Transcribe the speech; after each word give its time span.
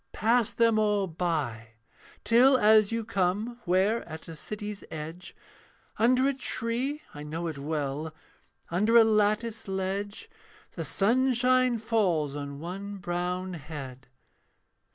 'Pass 0.13 0.55
them 0.55 0.79
all 0.79 1.05
by: 1.05 1.73
till, 2.23 2.57
as 2.57 2.91
you 2.91 3.05
come 3.05 3.59
Where, 3.65 4.01
at 4.09 4.27
a 4.27 4.35
city's 4.35 4.83
edge, 4.89 5.35
Under 5.99 6.27
a 6.27 6.33
tree 6.33 7.03
I 7.13 7.21
know 7.21 7.45
it 7.45 7.59
well 7.59 8.11
Under 8.71 8.97
a 8.97 9.03
lattice 9.03 9.67
ledge, 9.67 10.27
'The 10.71 10.85
sunshine 10.85 11.77
falls 11.77 12.35
on 12.35 12.59
one 12.59 12.97
brown 12.97 13.53
head. 13.53 14.07